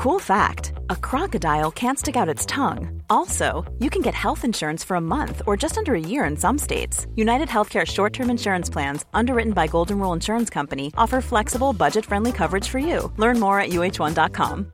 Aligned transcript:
Cool 0.00 0.18
fact 0.18 0.72
a 0.88 0.96
crocodile 0.96 1.70
can't 1.70 1.98
stick 1.98 2.16
out 2.16 2.26
its 2.26 2.46
tongue. 2.46 3.02
Also, 3.10 3.70
you 3.80 3.90
can 3.90 4.00
get 4.00 4.14
health 4.14 4.46
insurance 4.46 4.82
for 4.82 4.94
a 4.94 5.00
month 5.00 5.42
or 5.46 5.58
just 5.58 5.76
under 5.76 5.94
a 5.94 6.00
year 6.00 6.24
in 6.24 6.38
some 6.38 6.56
states. 6.56 7.06
United 7.16 7.48
Healthcare 7.48 7.86
short 7.86 8.14
term 8.14 8.30
insurance 8.30 8.70
plans, 8.70 9.04
underwritten 9.12 9.52
by 9.52 9.66
Golden 9.66 9.98
Rule 9.98 10.14
Insurance 10.14 10.48
Company, 10.48 10.90
offer 10.96 11.20
flexible, 11.20 11.74
budget 11.74 12.06
friendly 12.06 12.32
coverage 12.32 12.66
for 12.66 12.78
you. 12.78 13.12
Learn 13.18 13.38
more 13.38 13.60
at 13.60 13.72
uh1.com. 13.72 14.72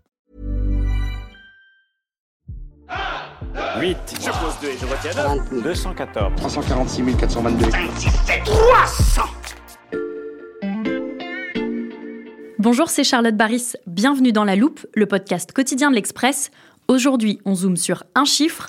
8. 3.82 3.96
Je 4.20 4.30
pose 4.30 4.56
2 4.61 4.68
et 4.68 4.79
je 4.79 4.86
retiens 4.86 5.12
214. 5.50 6.36
346 6.36 7.02
422. 7.02 7.70
300 7.72 9.36
Bonjour, 12.69 12.91
c'est 12.91 13.05
Charlotte 13.05 13.37
Baris. 13.37 13.75
Bienvenue 13.87 14.33
dans 14.33 14.43
La 14.43 14.57
Loupe, 14.57 14.85
le 14.93 15.07
podcast 15.07 15.53
quotidien 15.53 15.89
de 15.89 15.95
l'Express. 15.95 16.51
Aujourd'hui, 16.89 17.38
on 17.45 17.55
zoome 17.55 17.77
sur 17.77 18.02
un 18.16 18.24
chiffre. 18.24 18.69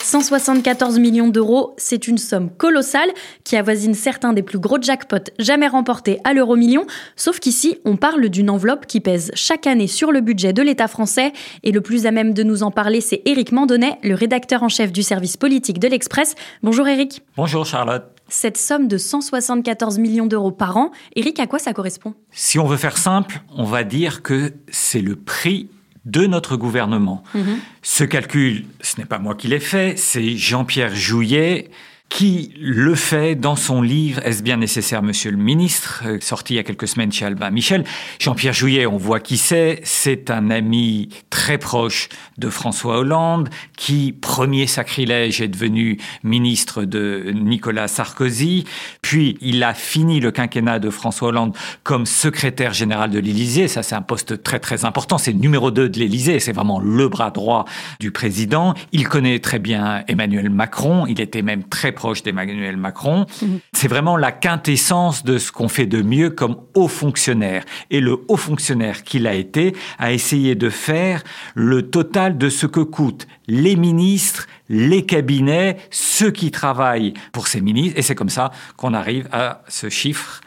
174 0.00 0.98
millions 0.98 1.28
d'euros, 1.28 1.74
c'est 1.76 2.08
une 2.08 2.16
somme 2.16 2.48
colossale 2.48 3.10
qui 3.44 3.56
avoisine 3.56 3.92
certains 3.92 4.32
des 4.32 4.42
plus 4.42 4.58
gros 4.58 4.80
jackpots 4.80 5.30
jamais 5.38 5.68
remportés 5.68 6.18
à 6.24 6.32
l'euro 6.32 6.56
million, 6.56 6.86
sauf 7.14 7.38
qu'ici, 7.38 7.76
on 7.84 7.96
parle 7.96 8.30
d'une 8.30 8.48
enveloppe 8.48 8.86
qui 8.86 9.00
pèse 9.00 9.32
chaque 9.34 9.66
année 9.66 9.86
sur 9.86 10.12
le 10.12 10.22
budget 10.22 10.54
de 10.54 10.62
l'État 10.62 10.88
français, 10.88 11.34
et 11.62 11.72
le 11.72 11.82
plus 11.82 12.06
à 12.06 12.10
même 12.10 12.32
de 12.32 12.42
nous 12.42 12.62
en 12.62 12.70
parler, 12.70 13.02
c'est 13.02 13.20
Éric 13.26 13.52
Mandonnet, 13.52 13.98
le 14.02 14.14
rédacteur 14.14 14.62
en 14.62 14.70
chef 14.70 14.92
du 14.92 15.02
service 15.02 15.36
politique 15.36 15.78
de 15.78 15.88
l'Express. 15.88 16.36
Bonjour 16.62 16.88
Éric. 16.88 17.20
Bonjour 17.36 17.66
Charlotte. 17.66 18.13
Cette 18.28 18.56
somme 18.56 18.88
de 18.88 18.96
174 18.96 19.98
millions 19.98 20.26
d'euros 20.26 20.50
par 20.50 20.76
an, 20.76 20.90
Éric, 21.14 21.38
à 21.40 21.46
quoi 21.46 21.58
ça 21.58 21.72
correspond? 21.72 22.14
Si 22.30 22.58
on 22.58 22.66
veut 22.66 22.76
faire 22.76 22.96
simple, 22.96 23.42
on 23.54 23.64
va 23.64 23.84
dire 23.84 24.22
que 24.22 24.54
c'est 24.70 25.02
le 25.02 25.16
prix 25.16 25.68
de 26.04 26.26
notre 26.26 26.56
gouvernement. 26.56 27.22
Mhm. 27.34 27.58
Ce 27.82 28.04
calcul, 28.04 28.66
ce 28.80 28.98
n'est 28.98 29.06
pas 29.06 29.18
moi 29.18 29.34
qui 29.34 29.48
l'ai 29.48 29.60
fait, 29.60 29.98
c'est 29.98 30.36
Jean-Pierre 30.36 30.94
Jouyet 30.94 31.70
qui 32.14 32.54
le 32.60 32.94
fait 32.94 33.34
dans 33.34 33.56
son 33.56 33.82
livre 33.82 34.20
Est-ce 34.24 34.44
bien 34.44 34.56
nécessaire, 34.56 35.02
monsieur 35.02 35.32
le 35.32 35.36
ministre 35.36 36.04
euh, 36.06 36.18
sorti 36.20 36.54
il 36.54 36.56
y 36.58 36.60
a 36.60 36.62
quelques 36.62 36.86
semaines 36.86 37.10
chez 37.10 37.24
Albin 37.24 37.50
Michel. 37.50 37.82
Jean-Pierre 38.20 38.52
Jouyet, 38.52 38.86
on 38.86 38.98
voit 38.98 39.18
qui 39.18 39.36
c'est, 39.36 39.80
c'est 39.82 40.30
un 40.30 40.48
ami 40.50 41.08
très 41.28 41.58
proche 41.58 42.08
de 42.38 42.50
François 42.50 42.98
Hollande, 42.98 43.48
qui, 43.76 44.12
premier 44.12 44.68
sacrilège, 44.68 45.40
est 45.40 45.48
devenu 45.48 45.98
ministre 46.22 46.84
de 46.84 47.32
Nicolas 47.34 47.88
Sarkozy, 47.88 48.64
puis 49.04 49.36
il 49.42 49.62
a 49.62 49.74
fini 49.74 50.18
le 50.18 50.30
quinquennat 50.30 50.78
de 50.78 50.88
François 50.88 51.28
Hollande 51.28 51.54
comme 51.82 52.06
secrétaire 52.06 52.72
général 52.72 53.10
de 53.10 53.18
l'Élysée, 53.18 53.68
ça 53.68 53.82
c'est 53.82 53.94
un 53.94 54.00
poste 54.00 54.42
très 54.42 54.58
très 54.58 54.86
important, 54.86 55.18
c'est 55.18 55.32
le 55.32 55.38
numéro 55.38 55.70
2 55.70 55.90
de 55.90 55.98
l'Élysée, 55.98 56.40
c'est 56.40 56.52
vraiment 56.52 56.80
le 56.80 57.06
bras 57.08 57.30
droit 57.30 57.66
du 58.00 58.12
président. 58.12 58.72
Il 58.92 59.06
connaît 59.06 59.40
très 59.40 59.58
bien 59.58 60.04
Emmanuel 60.08 60.48
Macron, 60.48 61.04
il 61.06 61.20
était 61.20 61.42
même 61.42 61.64
très 61.64 61.92
proche 61.92 62.22
d'Emmanuel 62.22 62.78
Macron. 62.78 63.26
C'est 63.74 63.88
vraiment 63.88 64.16
la 64.16 64.32
quintessence 64.32 65.22
de 65.22 65.36
ce 65.36 65.52
qu'on 65.52 65.68
fait 65.68 65.84
de 65.84 66.00
mieux 66.00 66.30
comme 66.30 66.56
haut 66.72 66.88
fonctionnaire. 66.88 67.66
Et 67.90 68.00
le 68.00 68.24
haut 68.28 68.38
fonctionnaire 68.38 69.02
qu'il 69.02 69.26
a 69.26 69.34
été 69.34 69.74
a 69.98 70.12
essayé 70.12 70.54
de 70.54 70.70
faire 70.70 71.22
le 71.54 71.90
total 71.90 72.38
de 72.38 72.48
ce 72.48 72.64
que 72.66 72.80
coûtent 72.80 73.26
les 73.46 73.76
ministres, 73.76 74.46
les 74.68 75.04
cabinets, 75.04 75.76
ceux 75.90 76.30
qui 76.30 76.50
travaillent 76.50 77.14
pour 77.32 77.48
ces 77.48 77.60
ministres. 77.60 77.98
Et 77.98 78.02
c'est 78.02 78.14
comme 78.14 78.28
ça 78.28 78.50
qu'on 78.76 78.94
arrive 78.94 79.28
à 79.32 79.62
ce 79.68 79.88
chiffre 79.88 80.40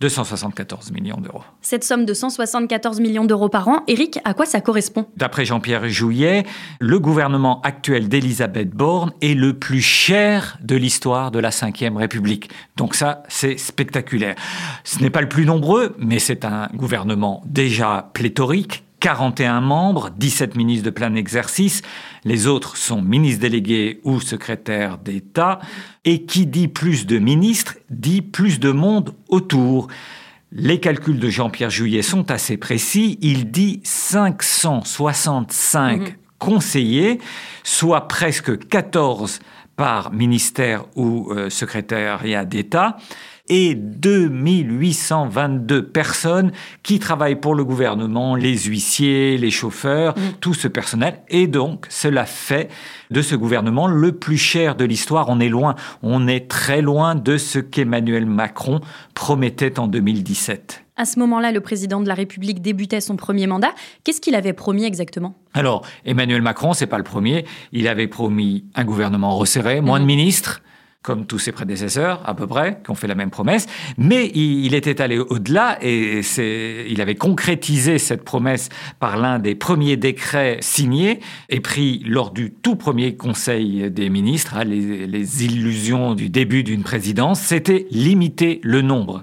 274 0.00 0.92
millions 0.92 1.16
d'euros. 1.20 1.42
Cette 1.62 1.82
somme 1.82 2.04
de 2.04 2.12
174 2.12 3.00
millions 3.00 3.24
d'euros 3.24 3.48
par 3.48 3.66
an, 3.68 3.82
Éric, 3.88 4.18
à 4.24 4.34
quoi 4.34 4.44
ça 4.44 4.60
correspond? 4.60 5.06
D'après 5.16 5.46
Jean-Pierre 5.46 5.88
Jouyet, 5.88 6.44
le 6.80 7.00
gouvernement 7.00 7.62
actuel 7.62 8.08
d'Elisabeth 8.08 8.70
Borne 8.70 9.12
est 9.22 9.34
le 9.34 9.54
plus 9.54 9.80
cher 9.80 10.58
de 10.62 10.76
l'histoire 10.76 11.30
de 11.30 11.38
la 11.38 11.48
Ve 11.48 11.96
République. 11.96 12.50
Donc 12.76 12.94
ça, 12.94 13.22
c'est 13.28 13.56
spectaculaire. 13.56 14.34
Ce 14.84 15.00
n'est 15.00 15.10
pas 15.10 15.22
le 15.22 15.28
plus 15.28 15.46
nombreux, 15.46 15.96
mais 15.98 16.18
c'est 16.18 16.44
un 16.44 16.68
gouvernement 16.74 17.42
déjà 17.46 18.10
pléthorique 18.12 18.85
41 19.06 19.60
membres, 19.60 20.10
17 20.18 20.56
ministres 20.56 20.84
de 20.84 20.90
plein 20.90 21.14
exercice, 21.14 21.82
les 22.24 22.48
autres 22.48 22.76
sont 22.76 23.00
ministres 23.00 23.40
délégués 23.40 24.00
ou 24.02 24.20
secrétaires 24.20 24.98
d'État, 24.98 25.60
et 26.04 26.24
qui 26.24 26.44
dit 26.44 26.66
plus 26.66 27.06
de 27.06 27.20
ministres 27.20 27.76
dit 27.88 28.20
plus 28.20 28.58
de 28.58 28.72
monde 28.72 29.14
autour. 29.28 29.86
Les 30.50 30.80
calculs 30.80 31.20
de 31.20 31.30
Jean-Pierre 31.30 31.70
Jouyet 31.70 32.02
sont 32.02 32.32
assez 32.32 32.56
précis, 32.56 33.16
il 33.22 33.52
dit 33.52 33.80
565 33.84 36.00
Mhm. 36.00 36.08
conseillers, 36.40 37.20
soit 37.62 38.08
presque 38.08 38.66
14 38.66 39.38
par 39.76 40.12
ministère 40.12 40.84
ou 40.96 41.30
euh, 41.30 41.48
secrétariat 41.48 42.44
d'État 42.44 42.96
et 43.48 43.74
2822 43.74 45.86
personnes 45.86 46.52
qui 46.82 46.98
travaillent 46.98 47.40
pour 47.40 47.54
le 47.54 47.64
gouvernement, 47.64 48.34
les 48.34 48.58
huissiers, 48.58 49.38
les 49.38 49.50
chauffeurs, 49.50 50.14
tout 50.40 50.54
ce 50.54 50.68
personnel. 50.68 51.20
Et 51.28 51.46
donc, 51.46 51.86
cela 51.88 52.26
fait 52.26 52.68
de 53.10 53.22
ce 53.22 53.34
gouvernement 53.34 53.86
le 53.86 54.12
plus 54.12 54.38
cher 54.38 54.74
de 54.74 54.84
l'histoire. 54.84 55.26
On 55.28 55.40
est 55.40 55.48
loin, 55.48 55.74
on 56.02 56.28
est 56.28 56.48
très 56.48 56.82
loin 56.82 57.14
de 57.14 57.36
ce 57.36 57.58
qu'Emmanuel 57.58 58.26
Macron 58.26 58.80
promettait 59.14 59.78
en 59.78 59.86
2017. 59.86 60.82
À 60.98 61.04
ce 61.04 61.18
moment-là, 61.18 61.52
le 61.52 61.60
président 61.60 62.00
de 62.00 62.08
la 62.08 62.14
République 62.14 62.62
débutait 62.62 63.02
son 63.02 63.16
premier 63.16 63.46
mandat. 63.46 63.74
Qu'est-ce 64.02 64.20
qu'il 64.20 64.34
avait 64.34 64.54
promis 64.54 64.84
exactement? 64.84 65.34
Alors, 65.52 65.82
Emmanuel 66.06 66.40
Macron, 66.40 66.72
c'est 66.72 66.86
pas 66.86 66.96
le 66.96 67.04
premier. 67.04 67.44
Il 67.72 67.86
avait 67.86 68.08
promis 68.08 68.64
un 68.74 68.84
gouvernement 68.84 69.36
resserré, 69.36 69.82
moins 69.82 70.00
de 70.00 70.06
ministres, 70.06 70.62
comme 71.06 71.24
tous 71.24 71.38
ses 71.38 71.52
prédécesseurs, 71.52 72.20
à 72.28 72.34
peu 72.34 72.48
près, 72.48 72.80
qui 72.84 72.90
ont 72.90 72.96
fait 72.96 73.06
la 73.06 73.14
même 73.14 73.30
promesse. 73.30 73.66
Mais 73.96 74.32
il, 74.34 74.66
il 74.66 74.74
était 74.74 75.00
allé 75.00 75.18
au-delà 75.18 75.78
et 75.80 76.20
il 76.90 77.00
avait 77.00 77.14
concrétisé 77.14 77.98
cette 77.98 78.24
promesse 78.24 78.70
par 78.98 79.16
l'un 79.16 79.38
des 79.38 79.54
premiers 79.54 79.96
décrets 79.96 80.58
signés 80.60 81.20
et 81.48 81.60
pris 81.60 82.02
lors 82.04 82.32
du 82.32 82.50
tout 82.50 82.74
premier 82.74 83.14
Conseil 83.14 83.88
des 83.88 84.10
ministres, 84.10 84.56
hein, 84.56 84.64
les, 84.64 85.06
les 85.06 85.44
illusions 85.44 86.14
du 86.14 86.28
début 86.28 86.64
d'une 86.64 86.82
présidence, 86.82 87.40
c'était 87.40 87.86
limiter 87.92 88.60
le 88.64 88.82
nombre 88.82 89.22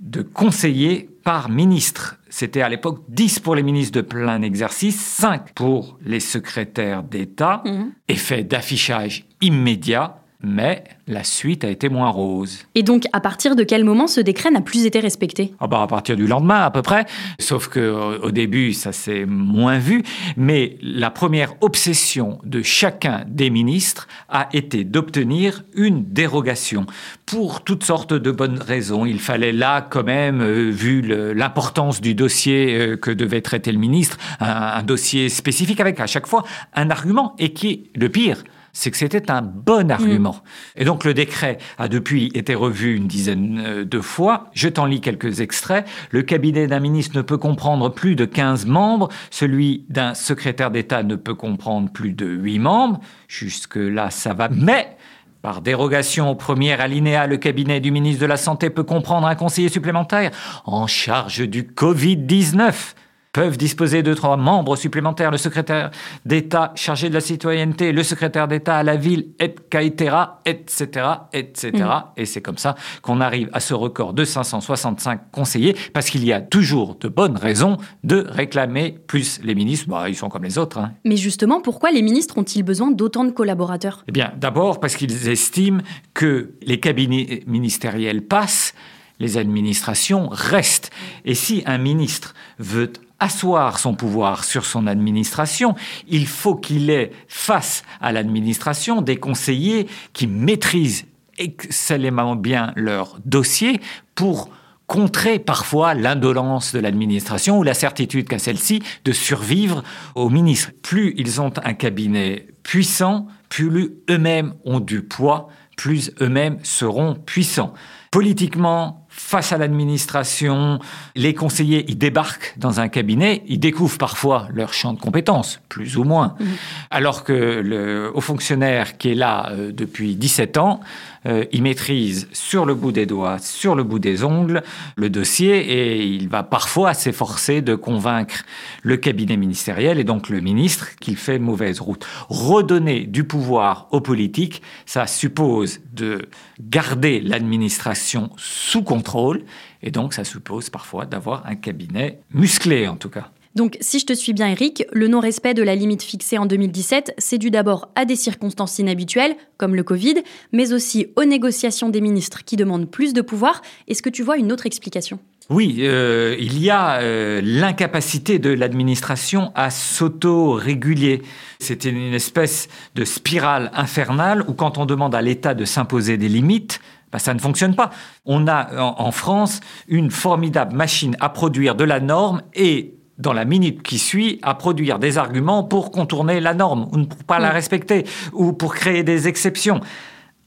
de 0.00 0.22
conseillers 0.22 1.08
par 1.22 1.48
ministre. 1.48 2.18
C'était 2.28 2.62
à 2.62 2.68
l'époque 2.68 3.02
10 3.08 3.38
pour 3.38 3.54
les 3.54 3.62
ministres 3.62 3.94
de 3.94 4.00
plein 4.00 4.42
exercice, 4.42 5.00
5 5.00 5.52
pour 5.54 5.96
les 6.04 6.20
secrétaires 6.20 7.04
d'État, 7.04 7.62
effet 8.08 8.42
d'affichage 8.42 9.26
immédiat, 9.40 10.18
mais 10.42 10.84
la 11.08 11.24
suite 11.24 11.64
a 11.64 11.68
été 11.68 11.88
moins 11.88 12.10
rose. 12.10 12.66
Et 12.74 12.82
donc, 12.82 13.04
à 13.12 13.20
partir 13.20 13.56
de 13.56 13.64
quel 13.64 13.84
moment 13.84 14.06
ce 14.06 14.20
décret 14.20 14.50
n'a 14.50 14.60
plus 14.60 14.86
été 14.86 15.00
respecté? 15.00 15.54
Ah 15.58 15.66
bah 15.66 15.82
à 15.82 15.86
partir 15.86 16.16
du 16.16 16.26
lendemain 16.26 16.60
à 16.60 16.70
peu 16.70 16.82
près, 16.82 17.06
sauf 17.40 17.68
que 17.68 17.80
euh, 17.80 18.18
au 18.20 18.30
début 18.30 18.72
ça 18.72 18.92
s'est 18.92 19.24
moins 19.26 19.78
vu, 19.78 20.04
mais 20.36 20.76
la 20.80 21.10
première 21.10 21.54
obsession 21.60 22.38
de 22.44 22.62
chacun 22.62 23.24
des 23.26 23.50
ministres 23.50 24.06
a 24.28 24.48
été 24.52 24.84
d'obtenir 24.84 25.64
une 25.74 26.04
dérogation. 26.04 26.86
Pour 27.26 27.62
toutes 27.64 27.84
sortes 27.84 28.14
de 28.14 28.30
bonnes 28.30 28.58
raisons. 28.60 29.04
Il 29.04 29.20
fallait 29.20 29.52
là 29.52 29.82
quand 29.82 30.04
même, 30.04 30.40
euh, 30.40 30.70
vu 30.70 31.02
l'importance 31.34 32.00
du 32.00 32.14
dossier 32.14 32.74
euh, 32.74 32.96
que 32.96 33.10
devait 33.10 33.40
traiter 33.40 33.72
le 33.72 33.78
ministre, 33.78 34.18
un, 34.40 34.46
un 34.46 34.82
dossier 34.82 35.28
spécifique 35.28 35.80
avec 35.80 36.00
à 36.00 36.06
chaque 36.06 36.26
fois 36.26 36.44
un 36.74 36.90
argument. 36.90 37.34
Et 37.38 37.52
qui 37.52 37.68
est 37.68 37.82
le 37.98 38.08
pire 38.08 38.44
c'est 38.78 38.92
que 38.92 38.96
c'était 38.96 39.28
un 39.28 39.42
bon 39.42 39.90
argument. 39.90 40.36
Et 40.76 40.84
donc 40.84 41.02
le 41.02 41.12
décret 41.12 41.58
a 41.78 41.88
depuis 41.88 42.30
été 42.34 42.54
revu 42.54 42.94
une 42.94 43.08
dizaine 43.08 43.60
euh, 43.66 43.84
de 43.84 44.00
fois. 44.00 44.50
Je 44.52 44.68
t'en 44.68 44.84
lis 44.84 45.00
quelques 45.00 45.40
extraits. 45.40 45.84
Le 46.12 46.22
cabinet 46.22 46.68
d'un 46.68 46.78
ministre 46.78 47.16
ne 47.16 47.22
peut 47.22 47.38
comprendre 47.38 47.88
plus 47.88 48.14
de 48.14 48.24
15 48.24 48.66
membres. 48.66 49.08
Celui 49.30 49.84
d'un 49.88 50.14
secrétaire 50.14 50.70
d'État 50.70 51.02
ne 51.02 51.16
peut 51.16 51.34
comprendre 51.34 51.90
plus 51.90 52.12
de 52.12 52.26
8 52.26 52.60
membres. 52.60 53.00
Jusque-là, 53.26 54.10
ça 54.10 54.32
va. 54.32 54.48
Mais 54.48 54.96
par 55.42 55.60
dérogation 55.60 56.30
au 56.30 56.36
premier 56.36 56.80
alinéa, 56.80 57.26
le 57.26 57.36
cabinet 57.36 57.80
du 57.80 57.90
ministre 57.90 58.20
de 58.22 58.26
la 58.26 58.36
Santé 58.36 58.70
peut 58.70 58.84
comprendre 58.84 59.26
un 59.26 59.34
conseiller 59.34 59.70
supplémentaire 59.70 60.30
en 60.66 60.86
charge 60.86 61.40
du 61.48 61.64
Covid-19 61.64 62.94
peuvent 63.38 63.56
disposer 63.56 64.02
de 64.02 64.14
trois 64.14 64.36
membres 64.36 64.74
supplémentaires, 64.74 65.30
le 65.30 65.36
secrétaire 65.36 65.92
d'État 66.26 66.72
chargé 66.74 67.08
de 67.08 67.14
la 67.14 67.20
citoyenneté, 67.20 67.92
le 67.92 68.02
secrétaire 68.02 68.48
d'État 68.48 68.78
à 68.78 68.82
la 68.82 68.96
ville, 68.96 69.28
et 69.38 69.54
caetera, 69.70 70.40
etc., 70.44 71.06
etc. 71.32 71.72
Et 72.16 72.26
c'est 72.26 72.42
comme 72.42 72.58
ça 72.58 72.74
qu'on 73.00 73.20
arrive 73.20 73.48
à 73.52 73.60
ce 73.60 73.74
record 73.74 74.12
de 74.12 74.24
565 74.24 75.30
conseillers, 75.30 75.76
parce 75.92 76.10
qu'il 76.10 76.24
y 76.24 76.32
a 76.32 76.40
toujours 76.40 76.96
de 76.96 77.06
bonnes 77.06 77.36
raisons 77.36 77.76
de 78.02 78.26
réclamer 78.28 78.98
plus 79.06 79.38
les 79.44 79.54
ministres. 79.54 79.88
Bah, 79.88 80.08
ils 80.08 80.16
sont 80.16 80.28
comme 80.30 80.42
les 80.42 80.58
autres. 80.58 80.78
hein. 80.78 80.94
Mais 81.04 81.16
justement, 81.16 81.60
pourquoi 81.60 81.92
les 81.92 82.02
ministres 82.02 82.38
ont-ils 82.38 82.64
besoin 82.64 82.90
d'autant 82.90 83.22
de 83.22 83.30
collaborateurs? 83.30 84.02
Eh 84.08 84.12
bien, 84.12 84.32
d'abord 84.36 84.80
parce 84.80 84.96
qu'ils 84.96 85.28
estiment 85.28 85.80
que 86.12 86.54
les 86.62 86.80
cabinets 86.80 87.44
ministériels 87.46 88.22
passent, 88.22 88.74
les 89.20 89.36
administrations 89.36 90.28
restent. 90.28 90.90
Et 91.24 91.34
si 91.34 91.62
un 91.66 91.78
ministre 91.78 92.34
veut 92.58 92.92
asseoir 93.20 93.78
son 93.78 93.94
pouvoir 93.94 94.44
sur 94.44 94.64
son 94.64 94.86
administration, 94.86 95.74
il 96.06 96.26
faut 96.26 96.54
qu'il 96.54 96.90
ait 96.90 97.10
face 97.26 97.82
à 98.00 98.12
l'administration 98.12 99.02
des 99.02 99.16
conseillers 99.16 99.86
qui 100.12 100.26
maîtrisent 100.26 101.06
excellemment 101.38 102.36
bien 102.36 102.72
leur 102.76 103.18
dossier 103.24 103.80
pour 104.14 104.50
contrer 104.86 105.38
parfois 105.38 105.94
l'indolence 105.94 106.72
de 106.72 106.80
l'administration 106.80 107.58
ou 107.58 107.62
la 107.62 107.74
certitude 107.74 108.26
qu'a 108.26 108.38
celle-ci 108.38 108.82
de 109.04 109.12
survivre 109.12 109.82
aux 110.14 110.30
ministres. 110.30 110.70
Plus 110.82 111.14
ils 111.16 111.40
ont 111.40 111.52
un 111.62 111.74
cabinet 111.74 112.46
puissant, 112.62 113.26
plus 113.50 113.92
eux-mêmes 114.10 114.54
ont 114.64 114.80
du 114.80 115.02
poids, 115.02 115.48
plus 115.76 116.10
eux-mêmes 116.20 116.58
seront 116.62 117.14
puissants. 117.14 117.74
Politiquement, 118.10 119.06
face 119.18 119.52
à 119.52 119.58
l'administration, 119.58 120.78
les 121.16 121.34
conseillers, 121.34 121.84
ils 121.88 121.98
débarquent 121.98 122.54
dans 122.56 122.80
un 122.80 122.88
cabinet, 122.88 123.42
ils 123.48 123.58
découvrent 123.58 123.98
parfois 123.98 124.48
leur 124.54 124.72
champ 124.72 124.92
de 124.92 125.00
compétences, 125.00 125.60
plus 125.68 125.96
ou 125.96 126.04
moins, 126.04 126.36
mmh. 126.38 126.44
alors 126.90 127.24
que 127.24 127.32
le 127.32 128.10
haut 128.14 128.20
fonctionnaire 128.20 128.96
qui 128.96 129.10
est 129.10 129.14
là 129.14 129.50
euh, 129.50 129.72
depuis 129.72 130.14
17 130.14 130.56
ans, 130.56 130.80
euh, 131.26 131.44
il 131.52 131.62
maîtrise 131.62 132.28
sur 132.32 132.64
le 132.64 132.74
bout 132.74 132.92
des 132.92 133.06
doigts, 133.06 133.38
sur 133.38 133.74
le 133.74 133.82
bout 133.82 133.98
des 133.98 134.24
ongles, 134.24 134.62
le 134.96 135.10
dossier 135.10 135.58
et 135.58 136.04
il 136.04 136.28
va 136.28 136.42
parfois 136.42 136.94
s'efforcer 136.94 137.62
de 137.62 137.74
convaincre 137.74 138.44
le 138.82 138.96
cabinet 138.96 139.36
ministériel 139.36 139.98
et 139.98 140.04
donc 140.04 140.28
le 140.28 140.40
ministre 140.40 140.96
qu'il 140.96 141.16
fait 141.16 141.38
mauvaise 141.38 141.80
route. 141.80 142.06
Redonner 142.28 143.00
du 143.06 143.24
pouvoir 143.24 143.88
aux 143.90 144.00
politiques, 144.00 144.62
ça 144.86 145.06
suppose 145.06 145.80
de 145.92 146.28
garder 146.60 147.20
l'administration 147.20 148.30
sous 148.36 148.82
contrôle 148.82 149.42
et 149.82 149.90
donc 149.90 150.14
ça 150.14 150.24
suppose 150.24 150.70
parfois 150.70 151.06
d'avoir 151.06 151.46
un 151.46 151.54
cabinet 151.54 152.20
musclé 152.32 152.88
en 152.88 152.96
tout 152.96 153.10
cas. 153.10 153.30
Donc, 153.54 153.76
si 153.80 153.98
je 153.98 154.06
te 154.06 154.12
suis 154.12 154.32
bien, 154.32 154.48
Eric, 154.48 154.84
le 154.92 155.08
non-respect 155.08 155.54
de 155.54 155.62
la 155.62 155.74
limite 155.74 156.02
fixée 156.02 156.38
en 156.38 156.46
2017, 156.46 157.14
c'est 157.18 157.38
dû 157.38 157.50
d'abord 157.50 157.88
à 157.94 158.04
des 158.04 158.16
circonstances 158.16 158.78
inhabituelles, 158.78 159.36
comme 159.56 159.74
le 159.74 159.82
Covid, 159.82 160.16
mais 160.52 160.72
aussi 160.72 161.08
aux 161.16 161.24
négociations 161.24 161.88
des 161.88 162.00
ministres 162.00 162.44
qui 162.44 162.56
demandent 162.56 162.90
plus 162.90 163.12
de 163.12 163.20
pouvoir. 163.20 163.62
Est-ce 163.88 164.02
que 164.02 164.10
tu 164.10 164.22
vois 164.22 164.36
une 164.36 164.52
autre 164.52 164.66
explication? 164.66 165.18
Oui, 165.50 165.78
euh, 165.80 166.36
il 166.38 166.58
y 166.62 166.68
a 166.68 167.00
euh, 167.00 167.40
l'incapacité 167.42 168.38
de 168.38 168.50
l'administration 168.50 169.50
à 169.54 169.70
s'auto-réguler. 169.70 171.22
C'était 171.58 171.88
une 171.88 172.12
espèce 172.12 172.68
de 172.94 173.04
spirale 173.06 173.70
infernale 173.74 174.44
où 174.46 174.52
quand 174.52 174.76
on 174.76 174.84
demande 174.84 175.14
à 175.14 175.22
l'État 175.22 175.54
de 175.54 175.64
s'imposer 175.64 176.18
des 176.18 176.28
limites, 176.28 176.80
bah, 177.10 177.18
ça 177.18 177.32
ne 177.32 177.38
fonctionne 177.38 177.74
pas. 177.74 177.88
On 178.26 178.46
a 178.46 178.78
en 178.78 179.10
France 179.10 179.60
une 179.88 180.10
formidable 180.10 180.76
machine 180.76 181.16
à 181.18 181.30
produire 181.30 181.74
de 181.74 181.84
la 181.84 182.00
norme 182.00 182.42
et 182.52 182.97
dans 183.18 183.32
la 183.32 183.44
minute 183.44 183.82
qui 183.82 183.98
suit, 183.98 184.38
à 184.42 184.54
produire 184.54 184.98
des 184.98 185.18
arguments 185.18 185.64
pour 185.64 185.90
contourner 185.90 186.40
la 186.40 186.54
norme 186.54 186.88
ou 186.92 187.04
pour 187.04 187.24
pas 187.24 187.38
la 187.38 187.50
respecter 187.50 188.04
ou 188.32 188.52
pour 188.52 188.74
créer 188.74 189.02
des 189.02 189.28
exceptions. 189.28 189.80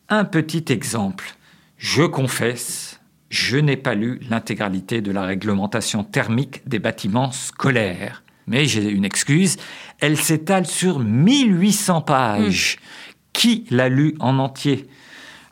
Un 0.10 0.24
petit 0.26 0.66
exemple. 0.70 1.36
Je 1.78 2.04
confesse, 2.04 3.00
je 3.30 3.58
n'ai 3.58 3.78
pas 3.78 3.96
lu 3.96 4.20
l'intégralité 4.30 5.02
de 5.02 5.12
la 5.12 5.24
réglementation 5.24 6.04
thermique 6.04 6.68
des 6.68 6.80
bâtiments 6.80 7.32
scolaires. 7.32 8.24
Mais 8.48 8.66
j'ai 8.66 8.90
une 8.90 9.06
excuse, 9.06 9.58
elle 10.00 10.18
s'étale 10.18 10.66
sur 10.66 11.00
1800 11.00 12.02
pages. 12.02 12.78
Hmm. 12.78 12.86
Qui 13.34 13.66
l'a 13.72 13.88
lu 13.88 14.16
en 14.20 14.40
entier? 14.40 14.90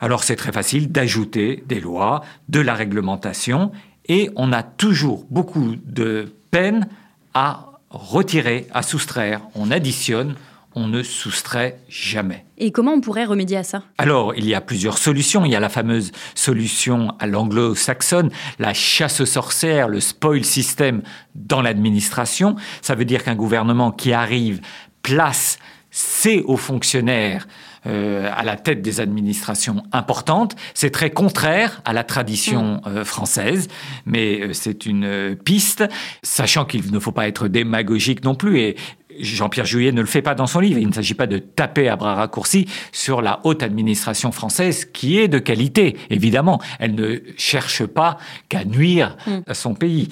Alors 0.00 0.22
c'est 0.22 0.36
très 0.36 0.52
facile 0.52 0.92
d'ajouter 0.92 1.64
des 1.66 1.80
lois, 1.80 2.22
de 2.50 2.60
la 2.60 2.74
réglementation, 2.74 3.72
et 4.06 4.30
on 4.36 4.52
a 4.52 4.62
toujours 4.62 5.26
beaucoup 5.30 5.76
de 5.86 6.34
peine 6.50 6.88
à 7.34 7.66
retirer, 7.90 8.66
à 8.72 8.82
soustraire. 8.82 9.40
On 9.54 9.70
additionne, 9.70 10.36
on 10.74 10.86
ne 10.86 11.02
soustrait 11.02 11.80
jamais. 11.88 12.44
Et 12.58 12.70
comment 12.70 12.92
on 12.92 13.00
pourrait 13.00 13.24
remédier 13.24 13.56
à 13.56 13.64
ça? 13.64 13.82
Alors, 13.98 14.34
il 14.36 14.46
y 14.46 14.54
a 14.54 14.60
plusieurs 14.60 14.98
solutions. 14.98 15.44
Il 15.44 15.50
y 15.50 15.56
a 15.56 15.60
la 15.60 15.68
fameuse 15.68 16.12
solution 16.34 17.14
à 17.18 17.26
l'anglo-saxonne, 17.26 18.30
la 18.58 18.72
chasse 18.74 19.20
aux 19.20 19.26
sorcières, 19.26 19.88
le 19.88 20.00
spoil 20.00 20.44
system 20.44 21.02
dans 21.34 21.62
l'administration. 21.62 22.56
Ça 22.82 22.94
veut 22.94 23.04
dire 23.04 23.24
qu'un 23.24 23.34
gouvernement 23.34 23.90
qui 23.90 24.12
arrive 24.12 24.60
place 25.02 25.58
ses 25.90 26.42
hauts 26.42 26.56
fonctionnaires 26.56 27.48
euh, 27.86 28.30
à 28.36 28.42
la 28.44 28.56
tête 28.56 28.82
des 28.82 29.00
administrations 29.00 29.82
importantes. 29.92 30.54
C'est 30.74 30.90
très 30.90 31.10
contraire 31.10 31.80
à 31.86 31.94
la 31.94 32.04
tradition 32.04 32.74
mm. 32.74 32.80
euh, 32.86 33.04
française, 33.04 33.68
mais 34.04 34.40
euh, 34.40 34.52
c'est 34.52 34.84
une 34.84 35.34
piste, 35.36 35.84
sachant 36.22 36.66
qu'il 36.66 36.92
ne 36.92 36.98
faut 36.98 37.12
pas 37.12 37.26
être 37.26 37.48
démagogique 37.48 38.22
non 38.22 38.34
plus. 38.34 38.60
Et 38.60 38.76
Jean-Pierre 39.22 39.66
Jouyet 39.66 39.92
ne 39.92 40.00
le 40.00 40.06
fait 40.06 40.22
pas 40.22 40.34
dans 40.34 40.46
son 40.46 40.60
livre. 40.60 40.78
Il 40.78 40.88
ne 40.88 40.92
s'agit 40.92 41.14
pas 41.14 41.26
de 41.26 41.38
taper 41.38 41.88
à 41.88 41.96
bras 41.96 42.14
raccourcis 42.14 42.66
sur 42.92 43.22
la 43.22 43.40
haute 43.44 43.62
administration 43.62 44.32
française, 44.32 44.84
qui 44.84 45.18
est 45.18 45.28
de 45.28 45.38
qualité, 45.38 45.96
évidemment. 46.10 46.60
Elle 46.78 46.94
ne 46.94 47.18
cherche 47.36 47.84
pas 47.84 48.18
qu'à 48.48 48.64
nuire 48.64 49.16
à 49.46 49.54
son 49.54 49.74
pays. 49.74 50.08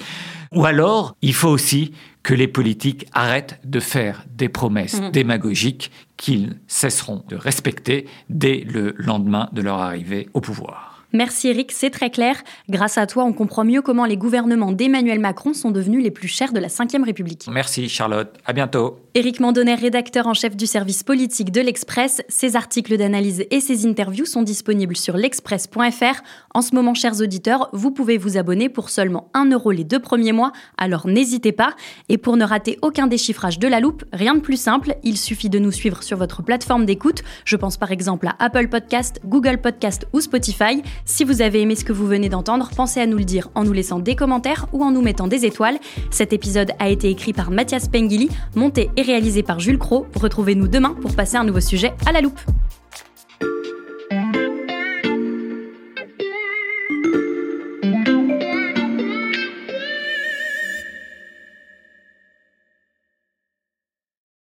Ou 0.53 0.65
alors, 0.65 1.15
il 1.21 1.33
faut 1.33 1.49
aussi 1.49 1.93
que 2.23 2.33
les 2.33 2.47
politiques 2.47 3.05
arrêtent 3.13 3.59
de 3.63 3.79
faire 3.79 4.25
des 4.35 4.49
promesses 4.49 4.99
mm. 5.01 5.11
démagogiques 5.11 5.91
qu'ils 6.17 6.57
cesseront 6.67 7.23
de 7.29 7.35
respecter 7.35 8.07
dès 8.29 8.65
le 8.67 8.93
lendemain 8.97 9.49
de 9.53 9.61
leur 9.61 9.79
arrivée 9.79 10.27
au 10.33 10.41
pouvoir. 10.41 10.88
Merci 11.11 11.47
Eric, 11.47 11.71
c'est 11.71 11.89
très 11.89 12.11
clair. 12.11 12.43
Grâce 12.69 12.99
à 12.99 13.07
toi, 13.07 13.23
on 13.23 13.33
comprend 13.33 13.65
mieux 13.65 13.81
comment 13.81 14.05
les 14.05 14.15
gouvernements 14.15 14.71
d'Emmanuel 14.71 15.19
Macron 15.19 15.53
sont 15.53 15.71
devenus 15.71 16.03
les 16.03 16.11
plus 16.11 16.27
chers 16.27 16.53
de 16.53 16.59
la 16.59 16.67
Ve 16.67 17.03
République. 17.03 17.47
Merci 17.51 17.89
Charlotte, 17.89 18.29
à 18.45 18.53
bientôt. 18.53 18.99
Éric 19.15 19.39
Mandonnet, 19.39 19.73
rédacteur 19.73 20.27
en 20.27 20.35
chef 20.35 20.55
du 20.55 20.67
service 20.67 21.01
politique 21.01 21.51
de 21.51 21.61
l'Express. 21.61 22.21
Ses 22.29 22.55
articles 22.55 22.95
d'analyse 22.95 23.43
et 23.49 23.59
ses 23.59 23.87
interviews 23.87 24.27
sont 24.27 24.43
disponibles 24.43 24.95
sur 24.95 25.17
l'express.fr. 25.17 26.21
En 26.53 26.61
ce 26.61 26.75
moment, 26.75 26.93
chers 26.93 27.19
auditeurs, 27.19 27.69
vous 27.73 27.89
pouvez 27.89 28.19
vous 28.19 28.37
abonner 28.37 28.69
pour 28.69 28.91
seulement 28.91 29.31
1 29.33 29.49
euro 29.49 29.71
les 29.71 29.83
deux 29.83 29.99
premiers 29.99 30.31
mois, 30.31 30.51
alors 30.77 31.07
n'hésitez 31.07 31.51
pas. 31.51 31.75
Et 32.07 32.19
pour 32.19 32.37
ne 32.37 32.45
rater 32.45 32.77
aucun 32.83 33.07
déchiffrage 33.07 33.57
de 33.57 33.67
la 33.67 33.79
loupe, 33.79 34.05
rien 34.13 34.35
de 34.35 34.41
plus 34.41 34.61
simple, 34.61 34.95
il 35.03 35.17
suffit 35.17 35.49
de 35.49 35.57
nous 35.57 35.71
suivre 35.71 36.03
sur 36.03 36.17
votre 36.17 36.43
plateforme 36.43 36.85
d'écoute. 36.85 37.23
Je 37.45 37.55
pense 37.55 37.77
par 37.77 37.91
exemple 37.91 38.27
à 38.27 38.35
Apple 38.37 38.67
Podcast, 38.67 39.19
Google 39.25 39.59
Podcast 39.59 40.07
ou 40.13 40.21
Spotify. 40.21 40.83
Si 41.05 41.23
vous 41.23 41.41
avez 41.41 41.61
aimé 41.61 41.75
ce 41.75 41.85
que 41.85 41.93
vous 41.93 42.07
venez 42.07 42.29
d'entendre, 42.29 42.69
pensez 42.75 42.99
à 42.99 43.05
nous 43.05 43.17
le 43.17 43.23
dire 43.23 43.49
en 43.55 43.63
nous 43.63 43.73
laissant 43.73 43.99
des 43.99 44.15
commentaires 44.15 44.67
ou 44.73 44.83
en 44.83 44.91
nous 44.91 45.01
mettant 45.01 45.27
des 45.27 45.45
étoiles. 45.45 45.79
Cet 46.11 46.33
épisode 46.33 46.71
a 46.79 46.89
été 46.89 47.09
écrit 47.09 47.33
par 47.33 47.51
Mathias 47.51 47.87
Pengili, 47.87 48.29
monté 48.55 48.89
et 48.97 49.01
réalisé 49.01 49.43
par 49.43 49.59
Jules 49.59 49.79
Cro. 49.79 50.07
Retrouvez-nous 50.15 50.67
demain 50.67 50.95
pour 51.01 51.15
passer 51.15 51.37
un 51.37 51.43
nouveau 51.43 51.61
sujet 51.61 51.93
à 52.05 52.11
la 52.11 52.21
loupe. 52.21 52.39